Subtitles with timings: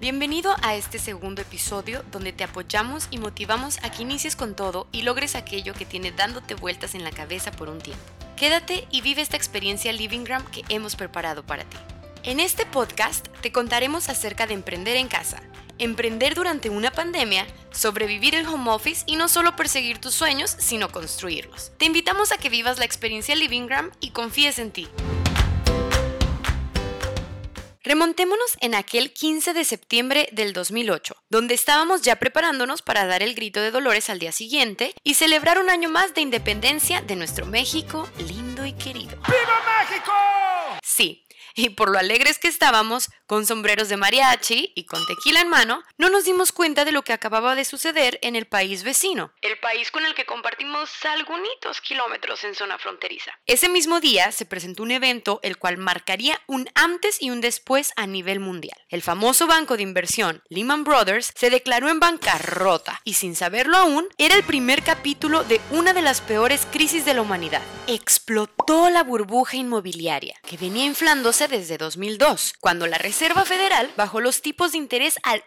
[0.00, 4.86] Bienvenido a este segundo episodio donde te apoyamos y motivamos a que inicies con todo
[4.92, 8.04] y logres aquello que tiene dándote vueltas en la cabeza por un tiempo.
[8.36, 11.76] Quédate y vive esta experiencia Livinggram que hemos preparado para ti.
[12.22, 15.42] En este podcast te contaremos acerca de emprender en casa,
[15.78, 20.92] emprender durante una pandemia, sobrevivir el home office y no solo perseguir tus sueños, sino
[20.92, 21.72] construirlos.
[21.76, 24.86] Te invitamos a que vivas la experiencia Livinggram y confíes en ti.
[27.88, 33.34] Remontémonos en aquel 15 de septiembre del 2008, donde estábamos ya preparándonos para dar el
[33.34, 37.46] grito de Dolores al día siguiente y celebrar un año más de independencia de nuestro
[37.46, 39.16] México lindo y querido.
[39.26, 40.12] ¡Viva México!
[40.82, 41.24] Sí,
[41.58, 45.82] y por lo alegres que estábamos, con sombreros de mariachi y con tequila en mano,
[45.98, 49.58] no nos dimos cuenta de lo que acababa de suceder en el país vecino, el
[49.58, 51.48] país con el que compartimos algunos
[51.82, 53.32] kilómetros en zona fronteriza.
[53.46, 57.92] Ese mismo día se presentó un evento el cual marcaría un antes y un después
[57.96, 58.78] a nivel mundial.
[58.88, 64.08] El famoso banco de inversión Lehman Brothers se declaró en bancarrota y sin saberlo aún,
[64.16, 67.62] era el primer capítulo de una de las peores crisis de la humanidad.
[67.88, 74.42] Explotó la burbuja inmobiliaria, que venía inflándose desde 2002, cuando la Reserva Federal bajó los
[74.42, 75.42] tipos de interés al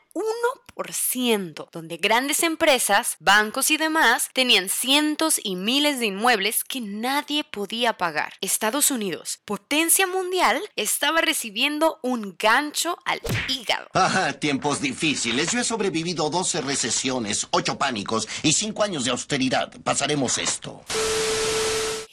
[0.76, 7.44] 1%, donde grandes empresas, bancos y demás tenían cientos y miles de inmuebles que nadie
[7.44, 8.34] podía pagar.
[8.42, 13.88] Estados Unidos, potencia mundial, estaba recibiendo un gancho al hígado.
[13.94, 15.52] Ajá, tiempos difíciles.
[15.52, 19.72] Yo he sobrevivido 12 recesiones, 8 pánicos y 5 años de austeridad.
[19.84, 20.84] Pasaremos esto.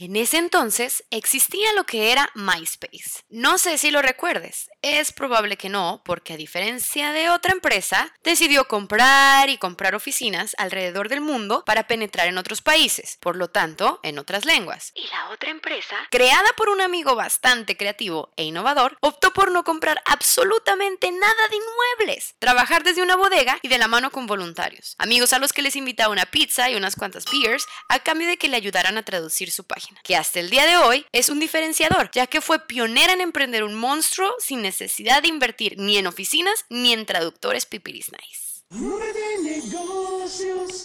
[0.00, 3.24] En ese entonces existía lo que era MySpace.
[3.30, 8.14] No sé si lo recuerdes, es probable que no, porque a diferencia de otra empresa,
[8.22, 13.48] decidió comprar y comprar oficinas alrededor del mundo para penetrar en otros países, por lo
[13.48, 14.92] tanto, en otras lenguas.
[14.94, 19.64] Y la otra empresa, creada por un amigo bastante creativo e innovador, optó por no
[19.64, 24.94] comprar absolutamente nada de inmuebles, trabajar desde una bodega y de la mano con voluntarios,
[24.98, 28.36] amigos a los que les invitaba una pizza y unas cuantas beers a cambio de
[28.36, 31.40] que le ayudaran a traducir su página que hasta el día de hoy es un
[31.40, 36.06] diferenciador, ya que fue pionera en emprender un monstruo sin necesidad de invertir ni en
[36.06, 38.47] oficinas ni en traductores pipiris nice.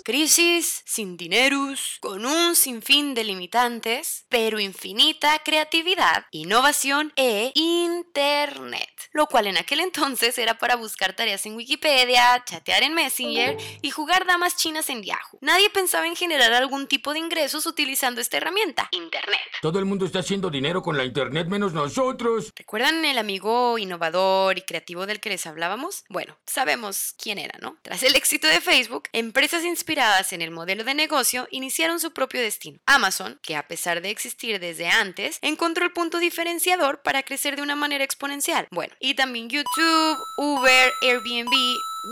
[0.06, 8.90] Crisis, sin dineros, con un sinfín de limitantes, pero infinita creatividad, innovación e internet.
[9.12, 13.92] Lo cual en aquel entonces era para buscar tareas en Wikipedia, chatear en Messenger y
[13.92, 15.40] jugar damas chinas en Yahoo.
[15.42, 19.40] Nadie pensaba en generar algún tipo de ingresos utilizando esta herramienta, internet.
[19.62, 22.52] Todo el mundo está haciendo dinero con la internet menos nosotros.
[22.56, 26.04] ¿Recuerdan el amigo innovador y creativo del que les hablábamos?
[26.10, 27.73] Bueno, sabemos quién era, ¿no?
[27.82, 32.42] Tras el éxito de Facebook, empresas inspiradas en el modelo de negocio iniciaron su propio
[32.42, 32.80] destino.
[32.86, 37.62] Amazon, que a pesar de existir desde antes, encontró el punto diferenciador para crecer de
[37.62, 38.68] una manera exponencial.
[38.72, 41.52] Bueno, y también YouTube, Uber, Airbnb,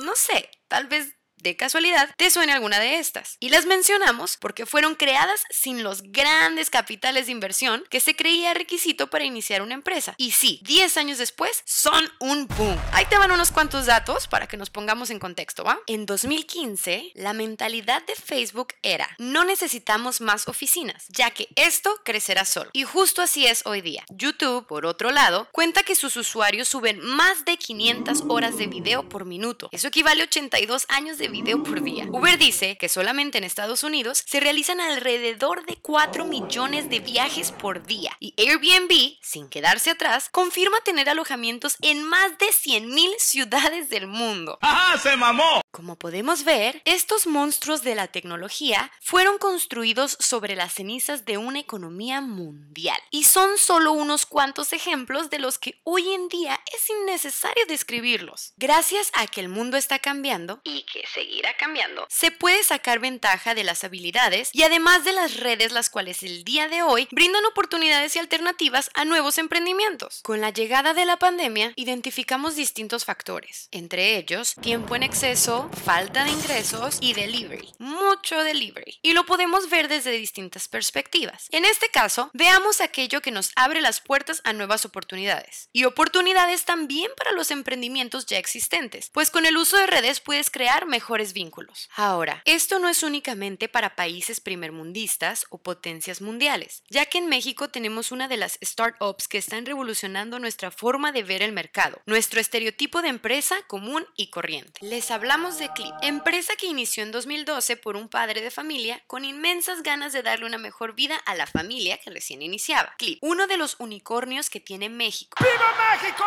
[0.04, 3.38] no sé, tal vez de casualidad te suene alguna de estas.
[3.40, 8.54] Y las mencionamos porque fueron creadas sin los grandes capitales de inversión que se creía
[8.54, 10.14] requisito para iniciar una empresa.
[10.18, 12.78] Y sí, 10 años después son un boom.
[12.92, 15.80] Ahí te van unos cuantos datos para que nos pongamos en contexto, ¿va?
[15.88, 22.46] En 2015, la mentalidad de Facebook era, no necesitamos más oficinas, ya que esto crecerá
[22.46, 22.70] solo.
[22.74, 24.04] Y justo así es hoy día.
[24.10, 29.08] YouTube, por otro lado, cuenta que sus usuarios suben más de 500 horas de video
[29.10, 29.70] por minuto.
[29.72, 32.06] Eso equivale a 82 años de video por día.
[32.12, 37.52] Uber dice que solamente en Estados Unidos se realizan alrededor de 4 millones de viajes
[37.52, 38.16] por día.
[38.20, 44.60] Y Airbnb, sin quedarse atrás, confirma tener alojamientos en más de 100.000 ciudades del mundo.
[44.62, 44.98] ¡Ajá!
[44.98, 45.62] ¡Se mamó!
[45.72, 51.60] Como podemos ver, estos monstruos de la tecnología fueron construidos sobre las cenizas de una
[51.60, 53.00] economía mundial.
[53.10, 58.54] Y son solo unos cuantos ejemplos de los que hoy en día es innecesario describirlos.
[58.58, 63.54] Gracias a que el mundo está cambiando y que seguirá cambiando, se puede sacar ventaja
[63.54, 67.46] de las habilidades y además de las redes las cuales el día de hoy brindan
[67.46, 70.22] oportunidades y alternativas a nuevos emprendimientos.
[70.24, 76.24] Con la llegada de la pandemia, identificamos distintos factores, entre ellos tiempo en exceso, falta
[76.24, 78.98] de ingresos y delivery, mucho delivery.
[79.04, 81.48] Y lo podemos ver desde distintas perspectivas.
[81.52, 85.70] En este caso, veamos aquello que nos abre las puertas a nuevas oportunidades.
[85.72, 90.50] Y oportunidades también para los emprendimientos ya existentes, pues con el uso de redes puedes
[90.50, 91.90] crear mejores vínculos.
[91.98, 97.68] Ahora, esto no es únicamente para países primermundistas o potencias mundiales, ya que en México
[97.68, 102.40] tenemos una de las startups que están revolucionando nuestra forma de ver el mercado, nuestro
[102.40, 104.80] estereotipo de empresa común y corriente.
[104.80, 109.26] Les hablamos de Clip, empresa que inició en 2012 por un padre de familia con
[109.26, 112.96] inmensas ganas de darle una mejor vida a la familia que recién iniciaba.
[112.98, 115.36] Clip, uno de los unicornios que tiene México.
[115.42, 116.24] ¡Viva México!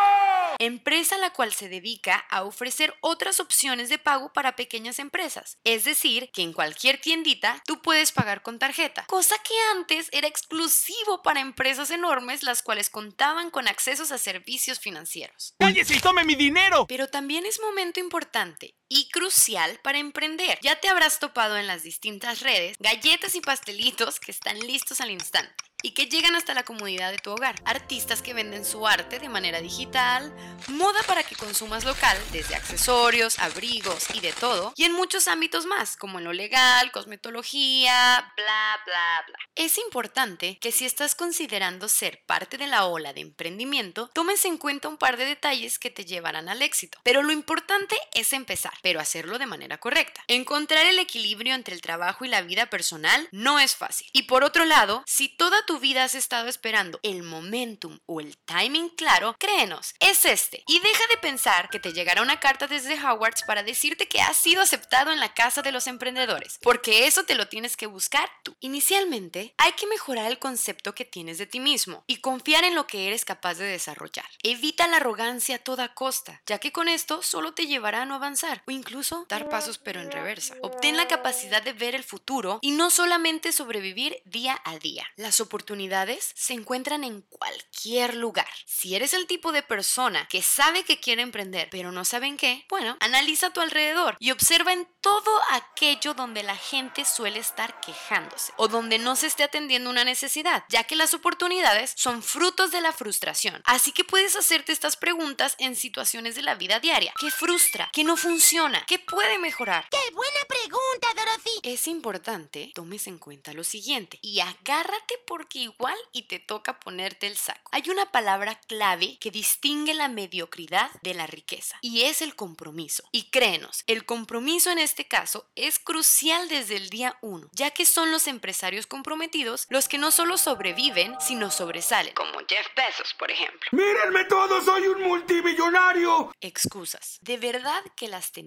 [0.59, 5.57] Empresa la cual se dedica a ofrecer otras opciones de pago para pequeñas empresas.
[5.63, 10.27] Es decir, que en cualquier tiendita tú puedes pagar con tarjeta, cosa que antes era
[10.27, 15.55] exclusivo para empresas enormes las cuales contaban con accesos a servicios financieros.
[15.59, 16.87] ¡Cállese y tome mi dinero!
[16.87, 20.59] Pero también es momento importante y crucial para emprender.
[20.61, 25.11] Ya te habrás topado en las distintas redes galletas y pastelitos que están listos al
[25.11, 27.53] instante y que llegan hasta la comodidad de tu hogar.
[27.63, 30.33] Artistas que venden su arte de manera digital,
[30.67, 35.67] moda para que consumas local, desde accesorios, abrigos y de todo, y en muchos ámbitos
[35.67, 39.37] más, como en lo legal, cosmetología, bla, bla, bla.
[39.53, 44.57] Es importante que si estás considerando ser parte de la ola de emprendimiento, tomes en
[44.57, 46.97] cuenta un par de detalles que te llevarán al éxito.
[47.03, 50.23] Pero lo importante es empezar, pero hacerlo de manera correcta.
[50.27, 54.07] Encontrar el equilibrio entre el trabajo y la vida personal no es fácil.
[54.13, 58.37] Y por otro lado, si toda tu vida has estado esperando el momentum o el
[58.37, 60.63] timing claro, créenos, es este.
[60.67, 64.37] Y deja de pensar que te llegará una carta desde Hogwarts para decirte que has
[64.37, 68.29] sido aceptado en la casa de los emprendedores, porque eso te lo tienes que buscar
[68.43, 68.55] tú.
[68.59, 72.87] Inicialmente, hay que mejorar el concepto que tienes de ti mismo y confiar en lo
[72.87, 74.25] que eres capaz de desarrollar.
[74.43, 78.15] Evita la arrogancia a toda costa, ya que con esto solo te llevará a no
[78.15, 80.55] avanzar o incluso dar pasos pero en reversa.
[80.61, 85.05] Obtén la capacidad de ver el futuro y no solamente sobrevivir día a día.
[85.15, 88.47] Las oportunidades se encuentran en cualquier lugar.
[88.65, 92.37] Si eres el tipo de persona que sabe que quiere emprender, pero no sabe en
[92.37, 97.39] qué, bueno, analiza a tu alrededor y observa en todo aquello donde la gente suele
[97.39, 102.23] estar quejándose o donde no se esté atendiendo una necesidad, ya que las oportunidades son
[102.23, 103.61] frutos de la frustración.
[103.65, 107.13] Así que puedes hacerte estas preguntas en situaciones de la vida diaria.
[107.19, 107.89] ¿Qué frustra?
[107.93, 108.54] ¿Qué no funciona?
[108.87, 109.85] ¿Qué puede mejorar?
[109.91, 111.59] ¡Qué buena pregunta, Dorothy!
[111.63, 117.27] Es importante tomes en cuenta lo siguiente y agárrate porque igual y te toca ponerte
[117.27, 117.69] el saco.
[117.73, 123.03] Hay una palabra clave que distingue la mediocridad de la riqueza y es el compromiso.
[123.11, 127.85] Y créenos, el compromiso en este caso es crucial desde el día uno, ya que
[127.85, 133.29] son los empresarios comprometidos los que no solo sobreviven, sino sobresalen, como Jeff Bezos, por
[133.29, 133.67] ejemplo.
[133.73, 134.61] ¡Mírenme todo!
[134.63, 136.31] ¡Soy un multimillonario!
[136.39, 138.44] Excusas, de verdad que las tenemos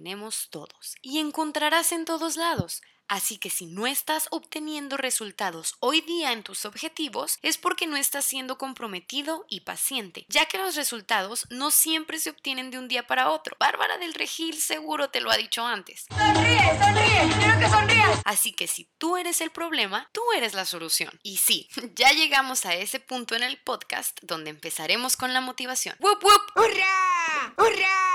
[0.49, 2.81] todos y encontrarás en todos lados.
[3.07, 7.97] Así que si no estás obteniendo resultados hoy día en tus objetivos, es porque no
[7.97, 12.87] estás siendo comprometido y paciente, ya que los resultados no siempre se obtienen de un
[12.87, 13.57] día para otro.
[13.59, 16.05] Bárbara del Regil seguro te lo ha dicho antes.
[16.09, 17.33] ¡Sonríe, sonríe!
[17.39, 18.21] ¡Quiero que sonrías!
[18.25, 21.19] Así que si tú eres el problema, tú eres la solución.
[21.23, 25.95] Y sí, ya llegamos a ese punto en el podcast donde empezaremos con la motivación.
[25.99, 26.41] ¡Wup, wup!
[26.55, 27.55] ¡Hurra!
[27.57, 28.08] ¡Hurra!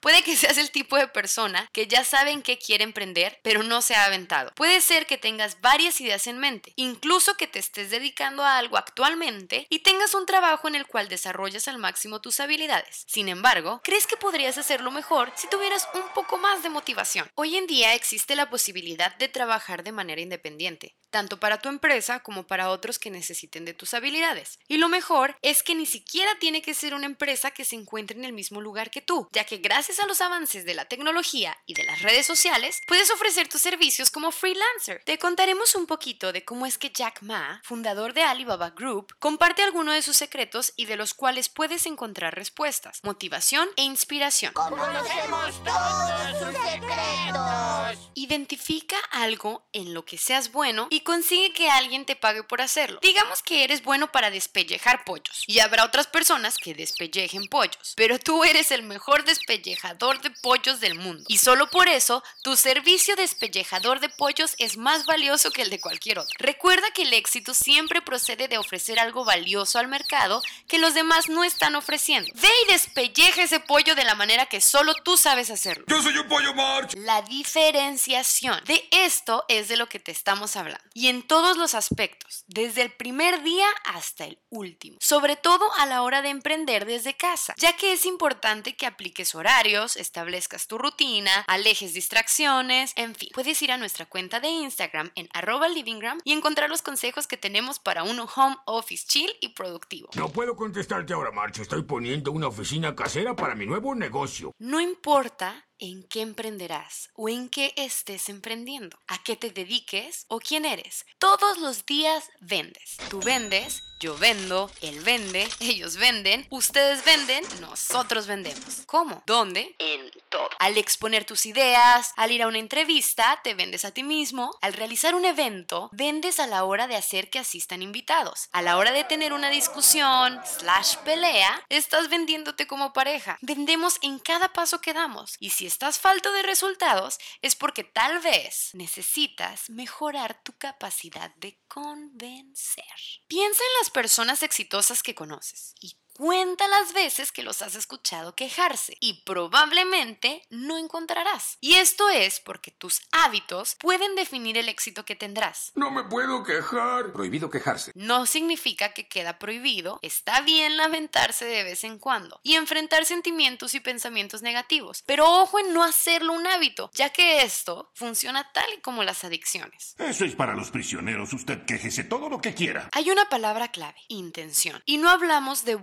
[0.00, 3.62] Puede que seas el tipo de persona que ya sabe en qué quiere emprender, pero
[3.62, 4.52] no se ha aventado.
[4.54, 8.76] Puede ser que tengas varias ideas en mente, incluso que te estés dedicando a algo
[8.76, 13.04] actualmente y tengas un trabajo en el cual desarrollas al máximo tus habilidades.
[13.06, 17.28] Sin embargo, crees que podrías hacerlo mejor si tuvieras un poco más de motivación.
[17.34, 22.20] Hoy en día existe la posibilidad de trabajar de manera independiente tanto para tu empresa
[22.20, 24.58] como para otros que necesiten de tus habilidades.
[24.68, 28.18] Y lo mejor es que ni siquiera tiene que ser una empresa que se encuentre
[28.18, 31.56] en el mismo lugar que tú, ya que gracias a los avances de la tecnología
[31.64, 35.02] y de las redes sociales, puedes ofrecer tus servicios como freelancer.
[35.06, 39.62] Te contaremos un poquito de cómo es que Jack Ma, fundador de Alibaba Group, comparte
[39.62, 44.52] algunos de sus secretos y de los cuales puedes encontrar respuestas, motivación e inspiración.
[44.52, 48.10] ¡Conocemos todos sus secretos!
[48.14, 53.00] Identifica algo en lo que seas bueno y consigue que alguien te pague por hacerlo.
[53.00, 58.18] Digamos que eres bueno para despellejar pollos y habrá otras personas que despellejen pollos, pero
[58.18, 59.77] tú eres el mejor despellejador
[60.22, 65.06] de pollos del mundo y solo por eso tu servicio despellejador de pollos es más
[65.06, 66.34] valioso que el de cualquier otro.
[66.38, 71.28] Recuerda que el éxito siempre procede de ofrecer algo valioso al mercado que los demás
[71.28, 72.30] no están ofreciendo.
[72.34, 75.84] Ve y despelleja ese pollo de la manera que solo tú sabes hacerlo.
[75.86, 76.94] ¡Yo soy un pollo March!
[76.96, 78.60] La diferenciación.
[78.64, 80.82] De esto es de lo que te estamos hablando.
[80.92, 84.98] Y en todos los aspectos, desde el primer día hasta el último.
[85.00, 89.28] Sobre todo a la hora de emprender desde casa, ya que es importante que apliques
[89.68, 93.28] horarios, establezcas tu rutina, alejes distracciones, en fin.
[93.34, 97.36] Puedes ir a nuestra cuenta de Instagram en arroba livingram y encontrar los consejos que
[97.36, 100.08] tenemos para un home office chill y productivo.
[100.14, 101.58] No puedo contestarte ahora, March.
[101.58, 104.54] Estoy poniendo una oficina casera para mi nuevo negocio.
[104.58, 110.40] No importa en qué emprenderás o en qué estés emprendiendo, a qué te dediques o
[110.40, 111.04] quién eres.
[111.18, 112.96] Todos los días vendes.
[113.10, 118.82] Tú vendes, yo vendo, él vende, ellos venden, ustedes venden, nosotros vendemos.
[118.86, 119.22] ¿Cómo?
[119.26, 119.74] ¿Dónde?
[119.78, 120.48] En todo.
[120.58, 124.56] Al exponer tus ideas, al ir a una entrevista, te vendes a ti mismo.
[124.60, 128.48] Al realizar un evento, vendes a la hora de hacer que asistan invitados.
[128.52, 133.38] A la hora de tener una discusión, slash pelea, estás vendiéndote como pareja.
[133.40, 135.36] Vendemos en cada paso que damos.
[135.40, 141.58] Y si estás falto de resultados, es porque tal vez necesitas mejorar tu capacidad de
[141.68, 142.84] convencer.
[143.26, 148.34] Piensa en las personas exitosas que conoces y Cuenta las veces que los has escuchado
[148.34, 151.58] quejarse y probablemente no encontrarás.
[151.60, 155.70] Y esto es porque tus hábitos pueden definir el éxito que tendrás.
[155.76, 157.12] No me puedo quejar.
[157.12, 157.92] Prohibido quejarse.
[157.94, 163.76] No significa que queda prohibido, está bien lamentarse de vez en cuando y enfrentar sentimientos
[163.76, 168.66] y pensamientos negativos, pero ojo en no hacerlo un hábito, ya que esto funciona tal
[168.76, 169.94] y como las adicciones.
[169.98, 171.32] Eso es para los prisioneros.
[171.32, 172.88] Usted quéjese todo lo que quiera.
[172.90, 175.76] Hay una palabra clave, intención, y no hablamos de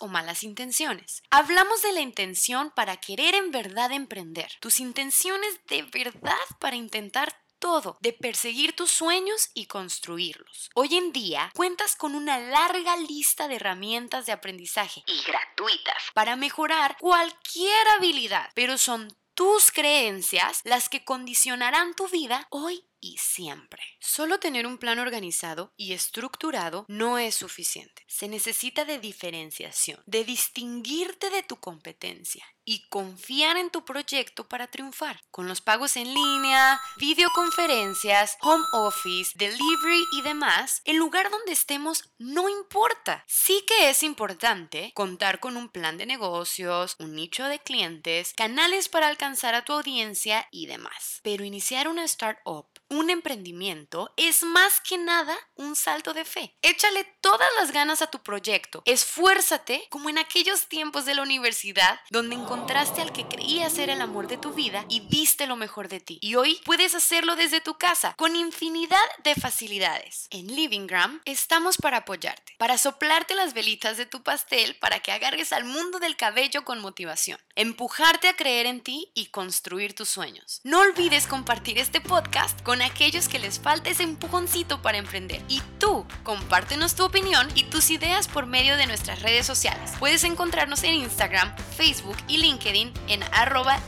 [0.00, 1.22] o malas intenciones.
[1.30, 7.34] Hablamos de la intención para querer en verdad emprender, tus intenciones de verdad para intentar
[7.58, 10.70] todo, de perseguir tus sueños y construirlos.
[10.74, 16.36] Hoy en día cuentas con una larga lista de herramientas de aprendizaje y gratuitas para
[16.36, 23.82] mejorar cualquier habilidad, pero son tus creencias las que condicionarán tu vida hoy y siempre.
[24.00, 28.04] Solo tener un plan organizado y estructurado no es suficiente.
[28.06, 34.68] Se necesita de diferenciación, de distinguirte de tu competencia y confiar en tu proyecto para
[34.68, 35.20] triunfar.
[35.30, 42.12] Con los pagos en línea, videoconferencias, home office, delivery y demás, el lugar donde estemos
[42.18, 43.24] no importa.
[43.26, 48.88] Sí que es importante contar con un plan de negocios, un nicho de clientes, canales
[48.88, 51.20] para alcanzar a tu audiencia y demás.
[51.22, 56.54] Pero iniciar una startup un emprendimiento es más que nada un salto de fe.
[56.60, 58.82] Échale todas las ganas a tu proyecto.
[58.84, 64.00] Esfuérzate como en aquellos tiempos de la universidad donde encontraste al que creía ser el
[64.00, 66.18] amor de tu vida y viste lo mejor de ti.
[66.20, 70.26] Y hoy puedes hacerlo desde tu casa con infinidad de facilidades.
[70.30, 75.52] En Livinggram estamos para apoyarte, para soplarte las velitas de tu pastel para que agarres
[75.52, 80.60] al mundo del cabello con motivación, empujarte a creer en ti y construir tus sueños.
[80.64, 85.42] No olvides compartir este podcast con aquellos que les falta ese empujoncito para emprender.
[85.48, 89.92] Y tú, compártenos tu opinión y tus ideas por medio de nuestras redes sociales.
[89.98, 93.80] Puedes encontrarnos en Instagram, Facebook y LinkedIn en arroba.